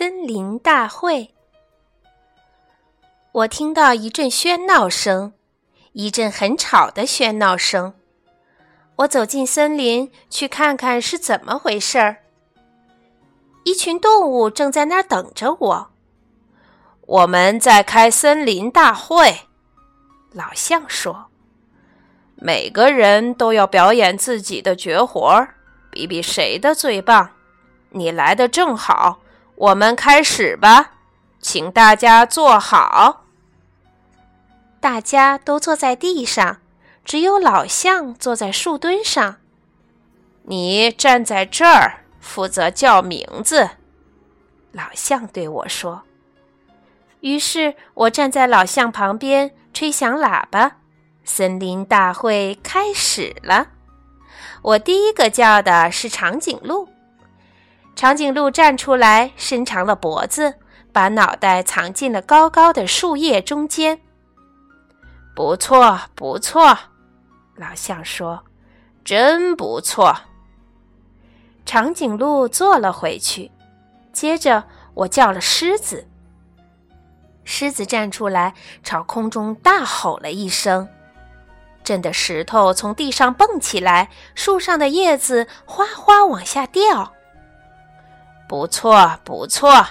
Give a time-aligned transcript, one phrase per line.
[0.00, 1.34] 森林大会，
[3.32, 5.34] 我听到一阵喧闹声，
[5.92, 7.92] 一阵很吵的喧闹声。
[8.96, 12.16] 我走进森林去看看是怎么回事儿。
[13.64, 15.90] 一群动物正在那儿等着我。
[17.02, 19.40] 我们在开森林大会，
[20.32, 21.26] 老象说
[22.40, 25.46] ：“每个人都要表演自己的绝活，
[25.90, 27.32] 比比谁的最棒。
[27.90, 29.19] 你来的正好。”
[29.60, 30.92] 我们开始吧，
[31.38, 33.26] 请大家坐好。
[34.80, 36.62] 大家都坐在地上，
[37.04, 39.36] 只有老象坐在树墩上。
[40.44, 43.68] 你站在这儿，负责叫名字。
[44.72, 46.04] 老象对我说。
[47.20, 50.78] 于是我站在老象旁边，吹响喇叭。
[51.22, 53.68] 森林大会开始了。
[54.62, 56.88] 我第一个叫的是长颈鹿。
[58.00, 60.54] 长颈鹿站出来，伸长了脖子，
[60.90, 64.00] 把脑袋藏进了高高的树叶中间。
[65.36, 66.78] 不错，不错，
[67.56, 68.42] 老象说
[69.04, 70.16] ：“真不错。”
[71.66, 73.50] 长颈鹿坐了回去。
[74.14, 76.08] 接着，我叫了狮子。
[77.44, 80.88] 狮子站出来，朝空中大吼了一声，
[81.84, 87.12] 震得石头从地上蹦起来，树上的叶子哗哗往下掉。
[88.50, 89.86] 不错，不错，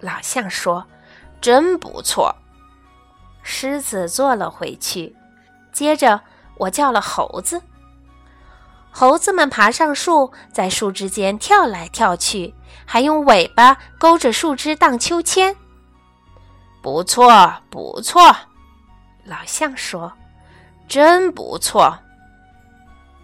[0.00, 0.86] 老象说
[1.40, 2.36] ：“真不错。”
[3.42, 5.16] 狮子坐了回去。
[5.72, 6.20] 接着，
[6.58, 7.62] 我叫了猴子。
[8.90, 15.56] 猴子们爬上树，在树枝间跳来跳去，还用尾巴勾着树枝荡秋千。
[16.82, 18.36] 不错，不错，
[19.24, 20.12] 老象说
[20.86, 21.98] ：“真不错。”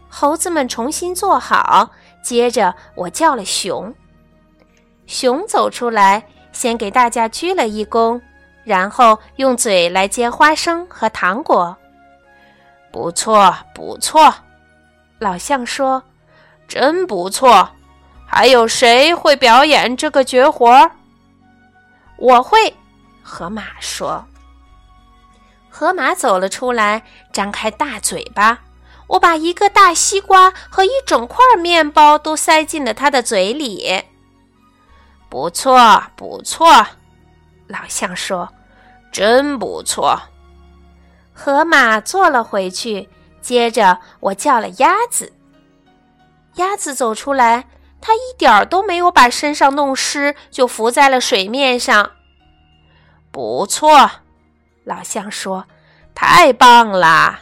[0.08, 1.90] 猴子们重新坐好。
[2.22, 3.94] 接着，我叫了熊。
[5.06, 8.20] 熊走出来，先给大家鞠了一躬，
[8.64, 11.76] 然后用嘴来接花生和糖果。
[12.92, 14.34] 不错，不错，
[15.18, 16.02] 老象说
[16.66, 17.70] ：“真不错。”
[18.28, 20.90] 还有谁会表演这个绝活？
[22.16, 22.74] 我会，
[23.22, 24.26] 河马说。
[25.70, 28.58] 河马走了出来，张开大嘴巴，
[29.06, 34.02] 我把一个大西瓜和一整块面包都塞进了他的嘴里。
[35.28, 36.66] 不错，不错，
[37.66, 38.48] 老象说
[39.12, 40.20] ：“真不错。”
[41.34, 43.08] 河马坐了回去。
[43.42, 45.32] 接着，我叫了鸭子。
[46.54, 47.68] 鸭子走出来，
[48.00, 52.10] 它一点儿都没有把身上弄湿，就浮在了水面上。
[53.30, 54.10] 不错，
[54.84, 55.66] 老象说
[56.14, 57.40] ：“太棒了。”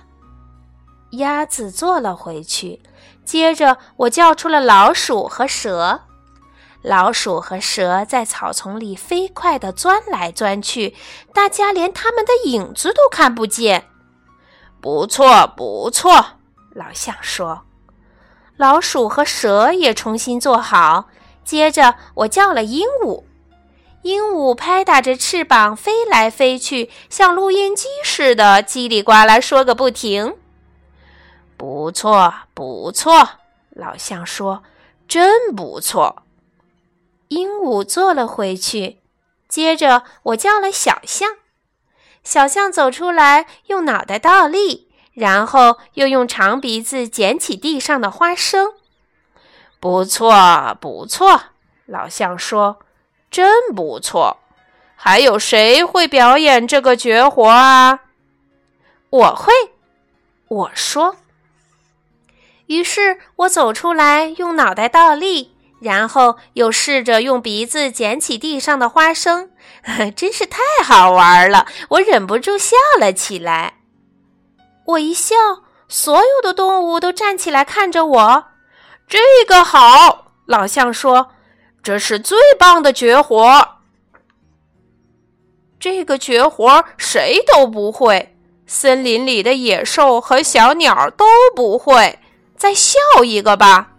[1.12, 2.82] 鸭子坐了回去。
[3.24, 6.02] 接着，我叫出了老鼠和蛇。
[6.84, 10.94] 老鼠和蛇在草丛里飞快地钻来钻去，
[11.32, 13.86] 大家连它们的影子都看不见。
[14.82, 16.12] 不错，不错，
[16.74, 17.62] 老象说。
[18.58, 21.06] 老鼠和蛇也重新坐好。
[21.42, 23.24] 接着，我叫了鹦鹉。
[24.02, 30.36] 鹦鹉拍打着翅膀飞来飞去，像录音机似的叽里呱啦说个不停。
[31.56, 33.26] 不错，不错，
[33.70, 34.62] 老象说，
[35.08, 36.23] 真不错。
[37.28, 38.98] 鹦鹉坐了回去，
[39.48, 41.36] 接着我叫了小象。
[42.22, 48.72] 小象走出来，用脑袋倒立，然后又用长鼻子捡起地上的花生。
[49.80, 51.42] 不错，不错，
[51.86, 52.78] 老象说
[53.30, 54.38] ：“真不错。”
[54.96, 58.00] 还有谁会表演这个绝活啊？
[59.10, 59.52] 我会，
[60.48, 61.16] 我说。
[62.66, 65.53] 于是我走出来，用脑袋倒立。
[65.84, 69.50] 然后又试着用鼻子捡起地上的花生，
[70.16, 71.66] 真是太好玩了！
[71.90, 73.74] 我忍不住笑了起来。
[74.86, 75.34] 我一笑，
[75.86, 78.44] 所有的动物都站起来看着我。
[79.06, 81.32] 这个好，老象说
[81.84, 83.68] ：“这是最棒的绝活。
[85.78, 88.34] 这个绝活谁都不会，
[88.66, 92.20] 森林里的野兽和小鸟都不会。
[92.56, 93.90] 再笑一个吧。”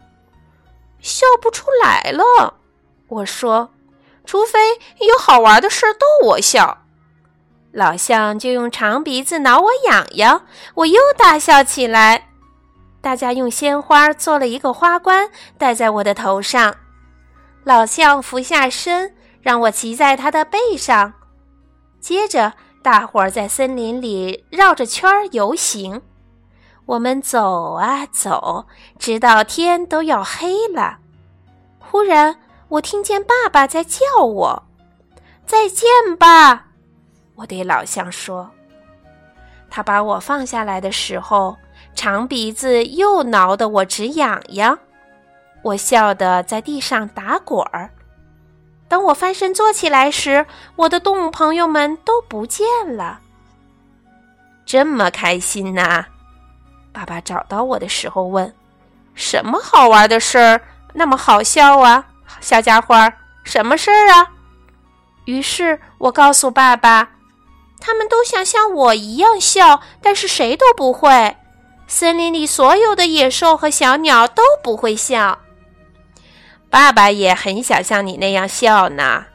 [1.06, 2.56] 笑不出来了，
[3.10, 3.70] 我说，
[4.26, 4.58] 除非
[5.08, 6.80] 有好玩的事逗我笑。
[7.72, 12.30] 老象就用长鼻子挠我痒痒，我又大笑起来。
[13.02, 15.30] 大家用鲜花做了一个花冠，
[15.60, 16.76] 戴在我的头上。
[17.64, 19.14] 老象俯下身，
[19.44, 21.14] 让我骑在他的背上。
[22.00, 26.02] 接着，大伙儿在森林里绕着圈儿游行。
[26.86, 28.66] 我们走啊走，
[29.00, 31.00] 直到天都要黑了。
[31.80, 32.38] 忽然，
[32.68, 34.64] 我听见爸爸在叫我
[35.46, 35.88] ：“再见
[36.18, 36.68] 吧！”
[37.36, 38.50] 我对老象说。
[39.70, 41.58] 他把我放下来的时候，
[41.96, 44.78] 长鼻子又挠得我直痒痒。
[45.64, 47.90] 我笑得在地上打滚儿。
[48.88, 50.46] 等我翻身坐起来时，
[50.76, 53.20] 我的动物朋友们都不见了。
[54.66, 56.06] 这么开心呐！
[56.96, 58.56] 爸爸找到我的时候问
[59.16, 60.62] ：“什么好玩的事儿？
[60.94, 62.08] 那么好笑啊，
[62.40, 63.12] 小家伙？
[63.44, 64.32] 什么事儿啊？”
[65.26, 67.10] 于是我告诉爸爸
[67.82, 71.36] ：“他们都想像我一样笑，但是谁都不会。
[71.86, 75.40] 森林里所有的野兽和小鸟都不会笑。”
[76.72, 79.26] 爸爸也很想像你那样笑呢。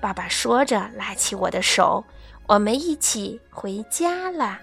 [0.00, 2.04] 爸爸说着，拉起我的手，
[2.48, 4.58] 我们一起回家了。